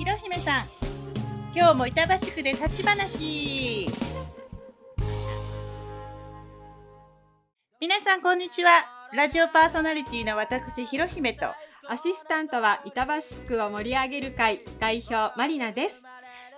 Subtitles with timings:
[0.00, 0.64] ひろひめさん。
[1.54, 3.86] 今日も板橋区で立ち話。
[7.78, 8.70] 皆さんこんにちは。
[9.12, 11.48] ラジオパーソナリティの私ひろひめと。
[11.86, 13.12] アシスタントは板橋
[13.46, 16.02] 区を盛り上げる会代表マリナです。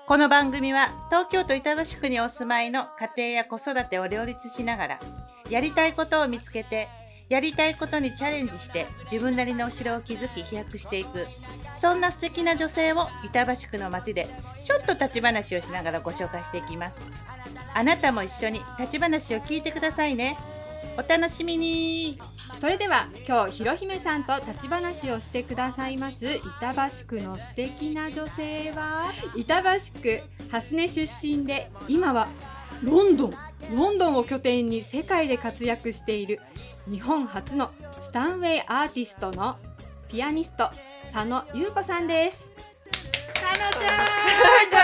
[0.07, 5.01] この番組は東京都板橋区にお住まいの家庭や子育てを両立しながら
[5.51, 6.89] やりたいことを見つけて
[7.33, 11.27] やりたいことにチャレンジして自分なりのお城を築き飛躍していく。
[11.75, 14.29] そんな素敵な女性を板橋区の街で
[14.65, 17.09] ちょっと立ち話をしながらご紹介していきます。
[17.73, 20.37] あなたも一緒に立ち話を聞いてくださいね。
[20.97, 22.19] お楽しみに。
[22.61, 26.41] それでは今日ひろひめさんと立ち話をしてくださいます。
[26.59, 29.11] 板橋区の素敵な女性は？
[29.35, 32.29] 板橋区蓮根出身で今は
[32.83, 33.33] ロンドン。
[33.77, 36.41] ロンドンを拠点に世界で活躍している。
[36.89, 39.57] 日本初のスタンウェイアーティストの
[40.09, 40.69] ピアニスト
[41.13, 42.49] 佐野優子さんです。
[43.35, 44.03] 佐野ちゃ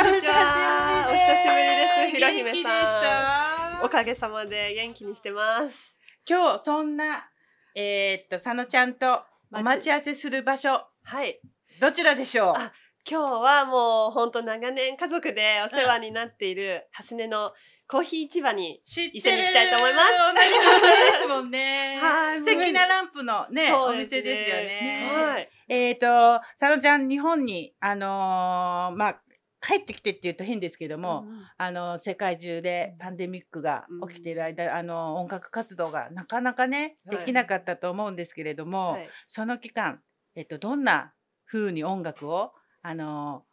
[0.03, 1.07] んこんにちは。
[1.09, 3.85] お久しぶりですひろひめさん。
[3.85, 5.98] おかげさまで元気にしてます
[6.29, 7.31] 今日そんな
[7.75, 10.85] えーっと佐野ちゃんとお待ち合わせする場所。
[11.05, 11.41] はい。
[11.81, 12.55] どちらでしょう？
[12.57, 12.73] あ
[13.11, 17.53] 今日はもう本当長年家族でお世話になっている蓮根の
[17.87, 20.07] コーヒー市場に一緒に行きたいと思います。
[20.35, 21.97] 同じですもんね。
[21.99, 22.37] はい。
[22.37, 25.11] 素敵なランプのねそうお店ですよね。
[25.15, 25.49] はい。
[25.69, 29.21] えっ、と佐野ちゃん日本にあのーまあ
[29.61, 37.19] 帰ってきてって言うと変ですけども、うんあの世界中でパンデミックが起きている間、あの音楽活動がなかなかねはい。
[37.19, 39.09] できなかったと思うんですけれども、はい。
[39.27, 40.01] その期間、
[40.37, 41.13] えっと、どんな
[41.47, 43.45] 風に音楽をあの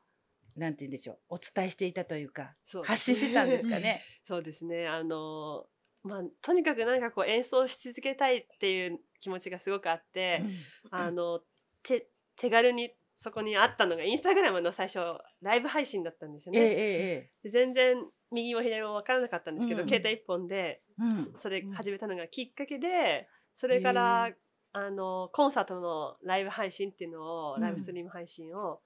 [0.55, 4.01] なんて言うんでしょうお伝えしていたというか発信してたんですかね？
[4.23, 4.87] そうですね。
[4.87, 5.67] あの
[6.03, 10.43] まあとにかくなんかこう演奏し続けたいっていう気持ちがすごくあって、
[10.91, 11.41] あの
[11.81, 14.99] 手手軽にそこにあったのがインスタグラムの最初
[15.41, 16.75] ライブ配信だったんですよええね。
[16.77, 17.95] えで全然
[18.31, 19.87] 右も左も分からなかったんですけど、うん。
[19.87, 21.33] 携帯一本でえうん。
[21.37, 24.35] それ始めたのがきっかけでそれからへ
[24.73, 28.81] あのコンサートのライブ配信っていうのを、うんライブストリーム配信を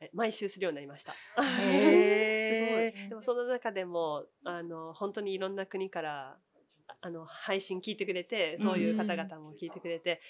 [0.00, 1.14] え毎週するようになりました。
[1.62, 3.08] へー すごい。
[3.10, 6.38] でもその中でもあの本当にいろんな国から
[7.00, 10.20] あの配信聞いてくれてそういう方々も聞いてくれて、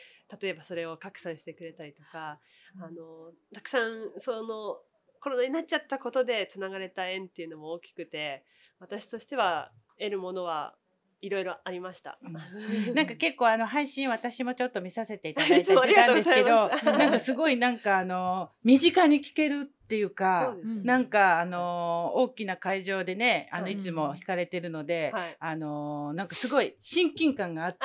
[0.41, 2.39] 例えばそれを拡散してくれたりとか、
[2.81, 4.79] あのたくさんその
[5.21, 8.45] コロナになっちゃったことでつながれた縁っていうのも大きくて
[8.79, 10.75] 私としては得るものは
[11.21, 12.19] いろいろありました。
[12.95, 16.85] なんか結構あの配信私もちょっと見させていただいていつもありがとうございます。
[16.87, 20.83] なんかすごいなんかあの身近に聞けるっていうかそうね。
[20.85, 25.37] なんかあの大きな会場でねあのはいいつも弾かれてるので、はい。
[25.41, 27.79] あのなんかすごい親近感があって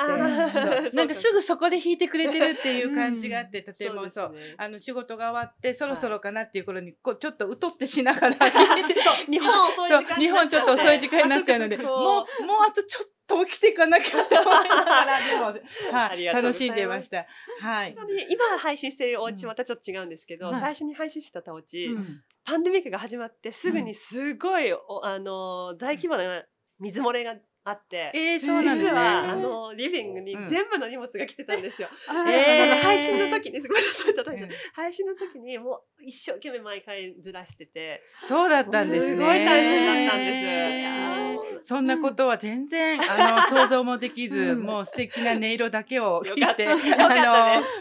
[0.94, 4.38] なんかすぐそこで弾いてくれてるっていう感じがあって、とてもそうね。
[4.56, 8.36] あの仕事が終わってそろそろかなっていう頃にこうちょっとうとってしながら
[9.28, 12.26] 日本遅い日本ちょっと遅い時間になっちゃうのでもうもう
[12.68, 15.46] あとちょっと起きていかなきゃって思いながらでも、
[15.92, 17.26] はい、楽しんでました。
[17.60, 17.94] はい。
[17.96, 21.95] 本当に今配信してるお家またちょっと違うんですけど、はい最初に配信してたお家、うん
[22.44, 26.44] パンデミックが始まってすぐにすごい、おあの大規模な
[26.78, 27.34] 水漏れが
[27.68, 28.10] あって。
[28.14, 28.90] えー、そうなんですね。
[28.90, 31.88] 実は、あのリビングにうん全部の荷物が来てたんですよ。
[32.28, 39.10] えーあの配信の時にすごいそういった時にうん配信の時にもう一生懸命毎回ずらしてて、そうだったんですね。
[39.10, 46.74] すごい大変だったんですいいややーーそんなことは全然、あの想像もできず、 うんもう素敵な音色だけを聞いて、 あ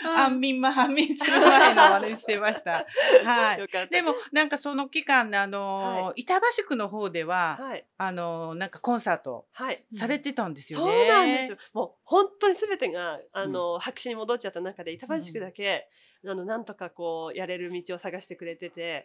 [0.08, 2.86] の安眠ま安眠する前のあれにしてました。
[3.24, 3.88] はい。
[3.90, 9.75] でもなんかその期間あの、は板橋区の方では、はいあのなんかコンサートはい。
[9.92, 10.86] されてたんですよね。
[10.86, 11.58] そうなんですよ。
[11.74, 15.88] もう本当に全てがあの、白紙に戻っちゃった中で板橋区だけ、
[16.28, 19.04] あのなんとかこうやれる道を探してくれてて、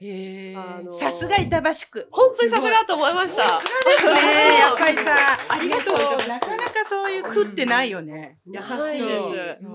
[0.57, 2.09] あのさすが板橋区。
[2.11, 3.49] 本当にさすがと思いました。
[3.49, 4.59] さすがですね。
[4.59, 5.95] やっぱりさ、 ありがとう
[6.29, 8.33] なかなかそういう区ってないよね。
[8.47, 9.67] 優しいです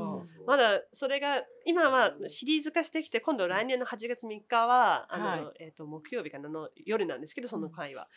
[0.46, 8.08] まだそれが今はシリーズ化してきて今度来年の8月3日はあの、はいえっ、と木曜日かなの夜なんですけどその回は。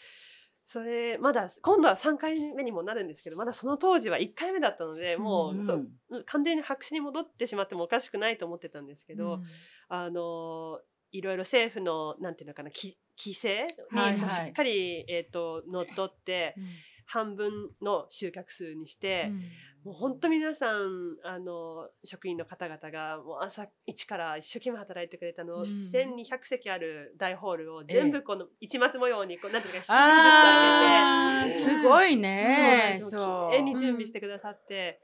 [0.70, 5.64] それまだ今度は3回目にもなるんですけどまだその当時は1回目だったのでもう、うん。
[5.64, 5.88] そう
[6.26, 9.40] 完全に白紙に戻ってしまってもおかしくないと思ってたんですけど、
[9.88, 10.78] あの
[11.10, 14.16] いろいろ政府のなんていうのかなき規制にはいはい。
[14.18, 16.54] もうしっかり、えっと乗っ取って
[17.10, 19.32] 半分の集客数にして、
[19.82, 25.62] もう本当皆さんあの職員の方々がもう朝一から一生懸命働いてくれたの、うん。
[25.62, 29.98] 1200席ある大ホールを全部この市松模様にこうなんていうかすごい
[32.10, 33.50] そうなんそう。
[33.52, 35.00] 綺麗に準備してくださって。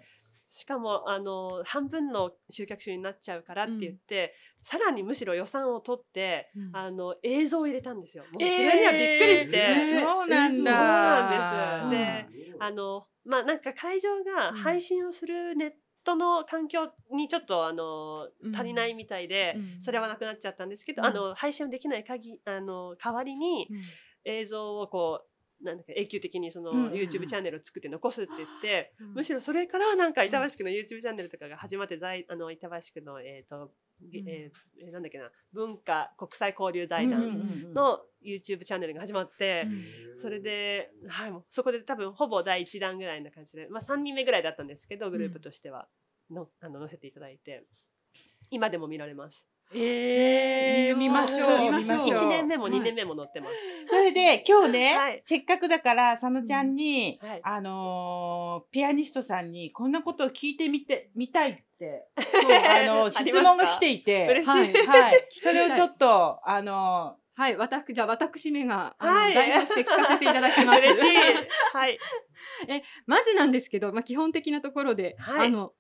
[0.56, 6.70] しかもあの半分の集客集になっちゃうからって言って、さらにむしろ予算を取って、うん。
[6.72, 8.22] あの映像を入れたんですよ。
[8.22, 8.52] もうそに
[8.86, 10.70] はびっくりして、えーそうなんだ。
[10.70, 12.52] そうなんです。
[12.52, 14.56] であのまあなんか会場がうん。
[14.58, 15.70] 配信をするネッ
[16.04, 18.54] トの環境にちょっとあのうん。
[18.54, 19.82] 足りないみたいで、うん。
[19.82, 21.08] それはなくなっちゃったんですけど、うん。
[21.08, 23.80] あの配信をできない限りあの代わりにうん。
[24.26, 25.28] 映像をこう
[25.64, 26.92] なんだか永久的にそのうんうんうん。
[26.92, 29.14] YouTube チャンネルを作って残すって言って、うん。
[29.14, 33.68] むしろそれからなんか板橋区の YouTube チャンネルとかが始まって在あの板橋区のえっ、ー
[34.12, 37.74] えーなんだっけな文化国際交流財うんうん団うんうん。
[37.74, 39.66] の YouTube チャンネルが始まって、
[40.16, 45.88] それで、はい、もうそこで多分ほぼ第1弾ぐらいな感じで、まあ、3人目ぐらいだったんですけどグループとしては
[46.30, 47.64] のあの載せていただいて
[48.50, 51.60] 今でも見られますえー、見ましょう。
[51.60, 51.98] 見ましょう。
[51.98, 52.72] 1年目もはい。
[52.74, 53.54] 2年目も載ってます、
[53.88, 55.22] それで今日ね、はい。
[55.24, 57.40] せっかくだから佐野ちゃんに、はい。
[57.42, 65.02] あのーピアニストさんにこんなことを聞いてみてみたいって、 あの質問が来ていて、嬉しい、はい。
[65.02, 69.34] はい、 それをちょっとあのはい、私、じゃあ私めが、あのはい。
[69.34, 70.78] 代表して聞かせていただきます。
[70.78, 71.16] 嬉しい。
[71.74, 71.98] はい。
[73.06, 75.48] まずなんですけど、まあ、基本的なところで、はい。
[75.48, 75.72] あの、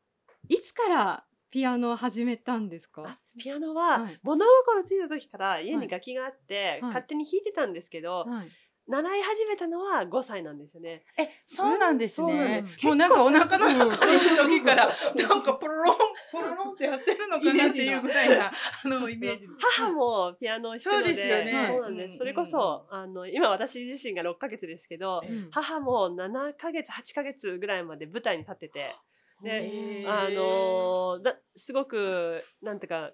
[0.48, 3.04] いつからピアノを始めたんですか？
[3.06, 4.18] あピアノははい。
[4.24, 6.90] 物心ついた時から家に楽器があって、はい。
[6.90, 8.48] 勝手に弾いてたんですけど、はい。
[8.88, 11.04] 習い始めたのは5歳なんですよね。
[11.16, 12.84] えそうなんですそうなんねです。
[12.84, 14.88] もうなんかお腹の中にいる時から
[15.28, 15.96] なんかポロロン
[16.32, 18.50] ポロロンってやってるのかなっていうぐらいな
[18.84, 19.46] あのイメージ。
[19.78, 21.68] 母もピアノを弾くので、そうですよね。
[21.70, 22.12] そうなんです。
[22.14, 22.18] うん。
[22.18, 25.48] それこそ、あの今私自身が6ヶ月ですけど、うん。
[25.52, 28.96] 母も7ヶ月8ヶ月ぐらいまで舞台に立ってて、
[29.44, 33.12] であのだすごくなんていうか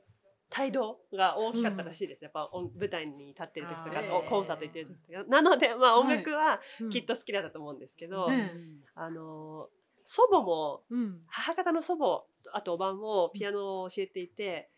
[0.49, 2.25] 態度が大きかったらしいです。
[2.25, 5.25] やっぱ音舞台に立ってる時とか、コンサート行ってる時とか。
[5.29, 8.50] なのでまあ音楽はうんきっと好きだったと思うんですけど、うん
[8.94, 9.69] あの
[10.05, 11.21] 祖母もうん。
[11.29, 14.69] 母方の祖母あとおばんもピアノを教えていて、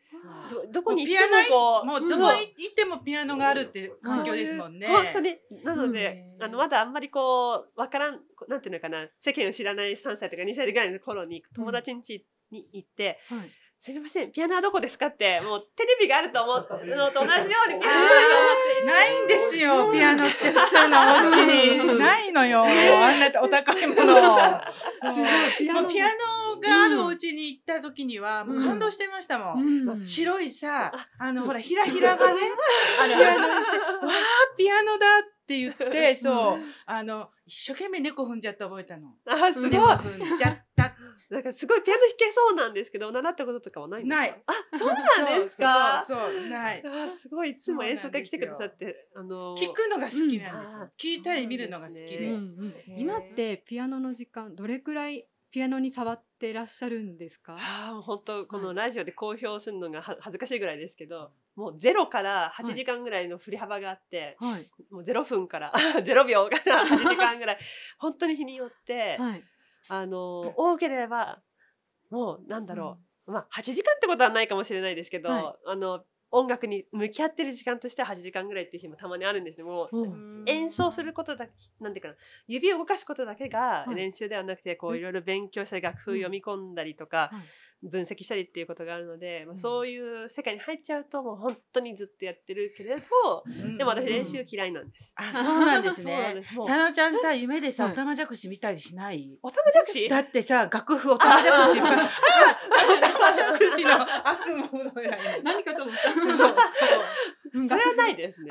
[0.47, 4.87] そうどこにピ行ってもこうもうどこに行ってもピアノがあるって環境ですもんね。
[4.87, 13.51] 本当になので、うんあのまだあんまりこうわからんこなんていうのかな世間を知らない3歳とか2歳ぐらいの頃に友達ん家に行ってはい。
[13.83, 21.99] 「すみませんピアノはどこですか?」ってもうテレビがあると思うのと同じようにピアノがあると思ってないんですよ、ピアノって普通のお家に。
[21.99, 24.05] ないのよ、あんなお高いもの。
[25.01, 25.29] そうすごい
[25.59, 26.11] ピアノもうピアノ
[26.63, 29.89] があるお家に行った時には、もう感動してましたもん。
[29.89, 30.05] うん。
[30.07, 31.45] 白いさ、あの、う。
[31.45, 32.41] んほら、ひらひらがね、
[33.07, 39.15] ピアノにして、わあ、ピアノだって言って、そう、あの、一生懸命猫踏んじゃって覚えたの。
[39.27, 39.71] あすごい。
[39.71, 40.95] 猫踏んじゃった。
[41.33, 44.21] なんかすごいピアノ弾けそうなんですけど習ったこととかはないんですか？
[44.21, 44.43] ない。
[44.47, 46.03] あそうなんですか？
[46.07, 46.83] そうそうそう、ない。
[46.87, 50.81] あすごいいつも演奏会来てくださってあの聞くのが好きなんですうん。
[50.83, 50.91] よ。
[51.01, 52.27] 聞いたり見るのが好きで。
[52.27, 52.75] うんうん。
[52.99, 57.57] 今ってピアノの時間どれくらいピアノに触ってらっしゃるんですか？
[57.61, 64.67] ああ本当このラジオで公表するのがは恥ずかしいぐらいですけどもうゼロから8時間ぐらいの振り幅があって、はい。
[64.91, 65.73] もう0分から
[66.03, 67.59] 0秒から 8時間ぐらい
[67.99, 69.45] 本当に日によって、はい。
[69.89, 71.43] あの多ければ
[72.09, 79.65] もうなんだろう、まあ8時間ってことはないかもしれないですけど、はあの音楽に向き合ってる時間としては8時間ぐらいっていう日もたまにあるんですね。
[79.65, 80.45] もううん。
[80.47, 82.15] 演奏することだけなんていうかな
[82.49, 83.95] 指を動かすことだけがはい。
[83.95, 84.99] 練習ではなくてこううん。
[84.99, 87.41] いろいろ勉強したり楽譜読み込んだりとかは
[87.85, 87.89] い。
[87.89, 93.05] 分析したりっていうことがあるので、まあうんそういう世界に入っちゃうともう本当にずっとやってるけれど
[93.47, 93.77] うん。
[93.77, 95.13] でも私練習嫌いなんです。
[95.17, 96.43] あ、そうなんです そうなんね。
[96.43, 99.37] 佐野ちゃんさ、夢でさ、はいおたまじゃくし見たりしない？
[99.43, 100.09] おたまじゃくし？
[100.09, 102.09] だってさ、楽譜おたまじゃくし、ああ、
[102.97, 108.51] おたまじゃくしの悪夢ほどやね 何かと思ったそれはないですね。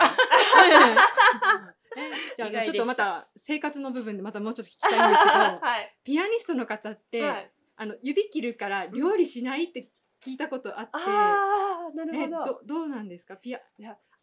[1.98, 5.98] え じゃあちょっとまた生活の部分でまたもうちょっと聞きたいんですけど はい。
[6.04, 9.90] ピアニストの方って、はい、あの指切るから料理しないって
[10.24, 12.46] 聞いたことあって、ああなるえほど。
[12.46, 13.36] どどうなんですか？
[13.38, 13.60] ピア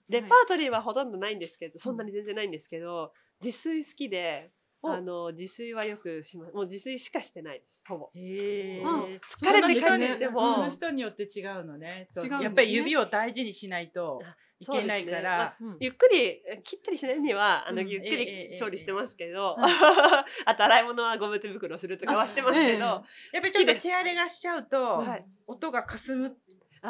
[0.09, 3.13] レパートリーはほとんどないんですけど、そんなに全然ないんですけど、
[3.43, 6.55] 自炊好きで、おあの自炊はよくします。
[6.55, 7.83] もう自炊しかしてないです。
[7.89, 8.11] ほぼ。
[8.15, 9.19] へあえ。
[9.19, 12.09] 疲れてきてそんな人にでもその人によって違うのね。
[12.15, 14.23] ねやっぱり指を大事にしないと
[14.61, 15.57] いけないかそうですねまあら。
[15.61, 19.63] うんゆっくり切ったりしないにはあの、うんゆっくええええり調理してますけど、え
[20.47, 26.37] あと洗い物はゴム手袋するとかはしてますけど、あやっぱりちょっと手荒れがしちゃうとはい、音がかすむ。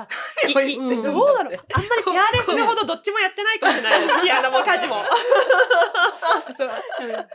[0.62, 1.02] いいうん。
[1.02, 1.59] どうだろう。
[1.73, 4.00] あんまり手荒れするほどどっちもやってないかもしれない。
[4.23, 5.02] ピアノも家事も。
[6.57, 6.71] そう。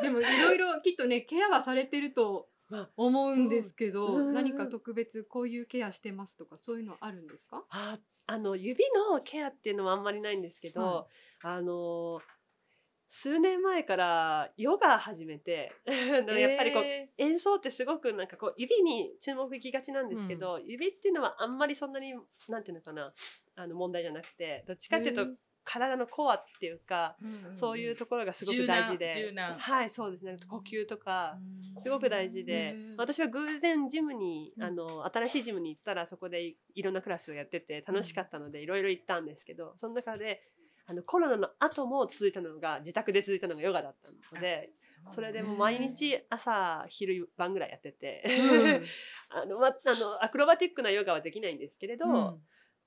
[0.01, 2.47] でもいろいろきっとねケアはされてると
[2.95, 7.63] 思うんですけど、何か特別こういうケアしてますとかそういうのあるんですか？
[7.69, 11.07] ああの指のケアっていうのはあんまりないんですけど、は
[11.41, 12.21] あの
[13.09, 22.13] 数年前からヨガ始めてやっぱりこう、え演奏ってすごくなんかこう指に注目いきがちなんですけど、指っていうのはあんまりそんなに
[22.47, 23.13] なんていうのかな
[23.55, 25.27] あの問題じゃなくてどっちかっていうと
[25.63, 30.35] 体のコアっていうか、ーそういうところがすごく大事で、はいそうですね。
[30.47, 31.37] 呼吸とか
[31.77, 32.73] すごく大事で。
[32.73, 32.95] うん。
[32.97, 34.63] 私は偶然ジムに、うん。
[34.63, 40.41] あの新しいジムに行ったらそこでいいろんなクラスをやってて楽しかったのでいろいろ行ったんですけどその中で
[40.85, 44.69] あのコロナの後も続いたのが自宅で続いたのがヨガだったので
[45.07, 48.23] それでもう毎日朝昼晩ぐらいやってて、
[49.29, 52.39] あのまあのアクロバティックなヨガはできないんですけれど、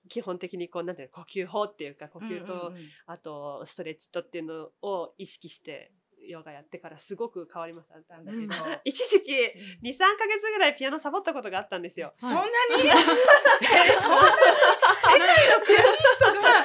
[0.09, 2.75] 基本的にこうなんていうの呼吸法っていうか呼吸と、
[3.07, 5.93] あとストレッチとっていうのを意識して
[6.29, 7.95] ヨガやってからすごく変わりました。
[8.01, 8.51] たんだけど、うん。
[8.85, 9.37] 一時期2、
[9.83, 12.15] 3ヶ月ぐらいピアノサボったことがあったんですよ。
[12.19, 12.47] そんなに、
[12.89, 14.33] えーそんなに？
[14.99, 15.21] 世界
[15.59, 16.65] のピアニストが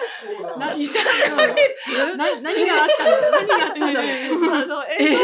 [0.58, 3.12] な2、3ヶ月な何があったの？
[3.32, 5.22] 何があったんだろうあの演奏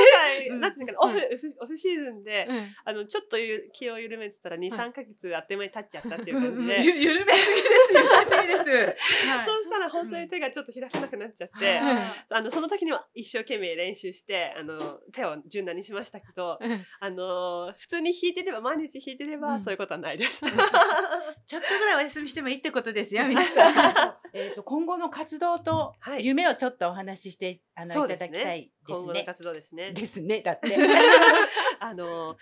[0.58, 0.62] 会、うん。
[0.62, 2.68] なんていうのかな、オフ、オフオフシーズンで、うん。
[2.86, 9.28] あの、ちょっとゆ気を緩めてたら2、3ヶ月あっという間に経っちゃったっていう感じで、ゆ緩めすぎです緩めすぎです。
[9.30, 11.98] は いそうしたら本当に手がちょっと開かなくなっちゃって、はい。
[12.30, 14.78] あの、その時には一生懸命練習して、あの、
[15.12, 16.86] 手を柔軟にしましたけど、うん。
[17.00, 19.60] あの、普通に弾いてれば、毎日弾いてれば、うん。
[19.60, 20.46] そういうことはないです。
[21.46, 24.18] ちょっとぐらいお休みしてもいいってことですよ、 皆さん。
[24.34, 26.26] えっと、今後の活動とはい。
[26.26, 28.72] 夢をちょっとお話しして、あの、いただきたい。
[28.88, 29.92] 今後の活動ですね。
[29.92, 30.76] ですね、だって。
[31.80, 32.38] あの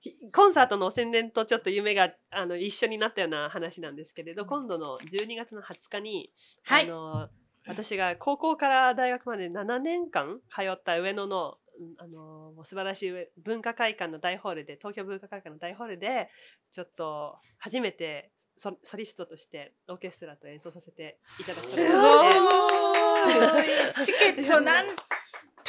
[0.00, 6.84] ひコンサートの宣伝とちょっと夢があの一緒になったような話なんですけれど、今度の12月の20日に、はい。
[6.84, 7.28] あの
[7.66, 16.28] 私が高校から大学まで7年間通った上野のうんあのもう素晴らしい文化会館の大ホールで東京文化会館の大ホールで
[16.70, 22.38] ちょっと初めてソソリストとしてオーケストラと演奏させていただくことすになって。
[22.38, 24.00] ごい。
[24.04, 24.86] チケットなん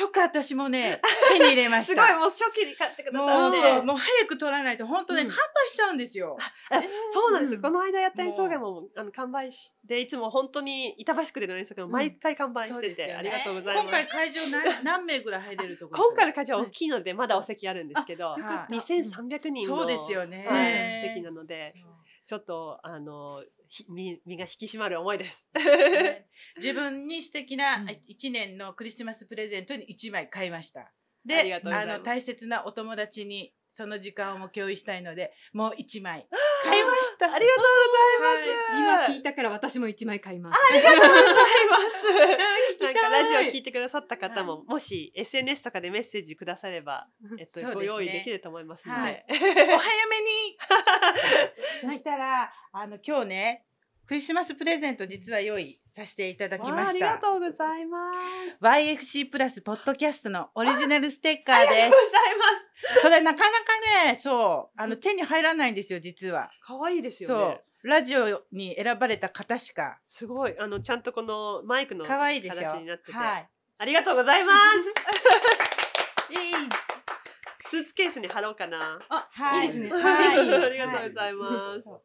[0.02, 1.00] とか私もね、
[1.32, 2.18] 手に入れましすごいた。
[2.18, 3.80] もう初期に買ってくだもさって。
[3.80, 5.28] う、もう早く取らないと本当ね、うん。
[5.28, 6.38] 乾杯しちゃうんですよ。
[6.70, 6.82] あ
[7.12, 7.62] そうなんですよ、うん。
[7.62, 13.86] この間やった演奏会もあの完売しでいつも本当に板橋区での演奏会も毎回完売してて、ありがとうございます。
[13.86, 18.74] 今回会場何何名ぐらい入れるとこ今回の会場は大きいのでまだお席あるんですけど、はい。
[18.74, 20.48] 2300人のそうですよね。
[20.48, 21.74] はい席なので
[22.32, 25.50] ちょっとあのひ身身が引き締まる思いです。
[25.54, 30.80] ね 自分に素敵なうん1年のクリスマスプレゼントに1枚買いました。
[30.80, 30.92] あ
[31.26, 36.26] でりがとうございますあの大切なお友達にその時間をも共有したいのでもう1枚
[36.64, 37.34] 買いました。
[37.34, 39.10] ありがとうございます。
[39.10, 40.60] 今聞いたから私も一枚買います。
[40.72, 41.92] ありがとうございます。
[42.74, 47.08] 聞きたないんかラジオ聞いてくださった方も、もし SNS とかでメッセージくだされば、
[47.40, 49.02] えっと、ねご用意できると思いますので。
[49.02, 50.58] はいお早めに
[52.46, 53.66] らあの今日ね
[54.08, 57.18] クリスマスプレゼント実は用意させていただきましわあありがた。
[57.20, 58.12] とうございま
[58.52, 58.64] す。
[58.64, 62.46] YFC プラスポッドキャストのオリジナルステッカーでありがとうございま
[62.88, 62.94] す。
[62.96, 63.02] す。
[63.02, 66.50] それなかなかね、そう、あの手に入らないんですよ、実は。
[66.62, 70.00] 可愛いですよそねう。、ラジオに選ばれた方しか。
[70.08, 70.56] すごい。
[70.60, 72.68] あの、ちゃんとこのマイクの可愛いでしょ。
[72.68, 73.12] 形になってて。
[73.14, 73.50] はい。
[73.80, 76.32] ありがとうございます。
[76.34, 76.54] イエイ
[77.66, 79.00] スーツケースに貼ろうかな。
[79.10, 79.90] あ、はいいいですね。
[79.90, 81.82] はいぜ ありがとうございます。
[81.84, 82.04] そう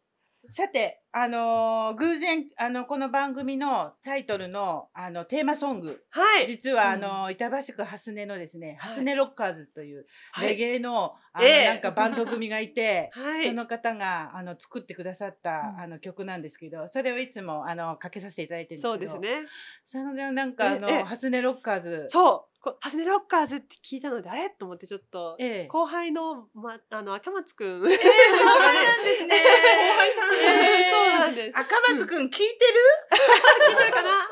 [0.48, 6.46] さて、あのー偶然、あの、この番組のタイトルの、あの、テーマソング、はい。
[6.46, 10.50] 実は、うんあの、板橋区蓮根のですね、はい蓮根ロッカーズという、はい。
[10.50, 19.10] レゲエの、あの、ええなんかバンド組がいて、 はいその方が、あの、作ってくださった、うんあの、曲なんですけど、それをいつも、あの、かけさせていただいてるんですけど。
[19.12, 19.42] そうです。
[19.42, 19.48] ね。
[19.84, 22.04] その、なんか、あええの、ハスネロッカーズ。
[22.08, 22.55] そう。
[22.66, 24.50] こハスネロッカーズって聞いたので、あれ？
[24.50, 25.66] と思ってちょっと、ええ。
[25.68, 27.68] 後輩の、ま、あの、赤松くん。
[27.88, 29.36] ええ、後輩なんですね。
[29.38, 30.34] 後輩さん。
[30.34, 31.58] ええそうなんです。
[31.58, 32.48] 赤松くん聞いてる、
[33.70, 34.28] 聞いてるかな？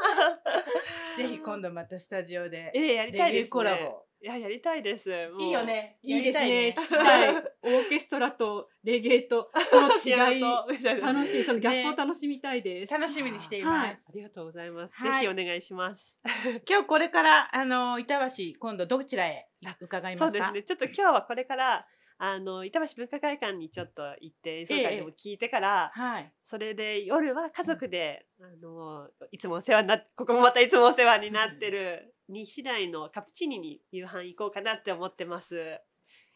[1.16, 2.72] ぜひ今度またスタジオで。
[2.74, 3.50] ええやりたいです、ね。
[3.50, 4.04] コラボ。
[4.24, 5.10] いや、やりたいです。
[5.38, 5.66] いいよ。
[5.66, 5.98] ね。
[6.02, 6.62] いいですね。
[6.62, 7.36] やりた聞きたい。
[7.36, 10.40] オーケストラとレゲエと その違い。
[10.40, 11.44] 楽しい。
[11.44, 12.94] そのギャップを楽しみたいです。
[12.94, 14.06] 楽しみにしています。
[14.08, 14.96] ありがとうございます。
[14.96, 16.22] はいぜひお願いします。
[16.66, 19.46] 今日これから、あの、板橋、今度どちらへ
[19.80, 20.24] 伺いますか？
[20.24, 20.62] そうですね。
[20.62, 26.32] ちょっと今日はこれから、あの、板橋文化会館にちょっと行って、演奏会でも聞いてから、はい。
[26.44, 35.80] それで夜は家族で、あの、いつもお世話になっ、ここもまたいつもお世話になってる、西台のカプチーニに夕飯行こうかなって思ってます。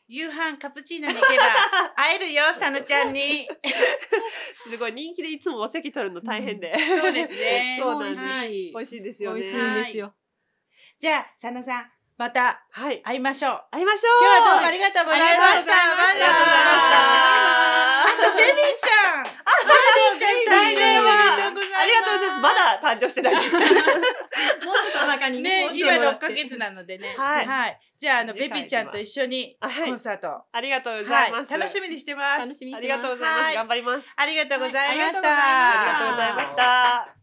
[0.09, 1.45] 夕飯カプチーノに行けば
[1.95, 3.47] 会えるよ、さのちゃんに。
[4.69, 6.75] すごい人気でいつもお席取るの大変で。
[6.79, 8.27] そうですね そうなんです。
[8.27, 9.43] はい美味しいですよね。
[9.43, 10.15] 美味しいんですよ。
[10.99, 13.03] じゃあ、さなさん、またはい。
[13.03, 13.65] 会いましょう。
[13.71, 15.73] 会いましょう今日はどうもありがとうございました。
[15.73, 16.99] ありがとうございました
[18.01, 19.25] あと、ベビーちゃん。
[19.25, 21.79] ベビーちゃん誕生おめでとうございます。
[21.79, 22.41] ありがとうございます。
[22.41, 23.35] まだ誕生してない。
[23.35, 23.45] もう
[25.09, 27.15] ちょっとお腹間にね、ね今6見てもらってヶ月なのでね。
[27.17, 30.45] はいじゃあ、あの、ベビちゃんと一緒にコンサート。
[30.53, 31.53] ありがとうございます。
[31.53, 32.39] 楽しみにしてます。
[32.41, 33.43] 楽しみにありしてますがとうございます。
[33.43, 34.13] はい頑張ります。
[34.17, 37.18] ありがとうございましたありがとうございました。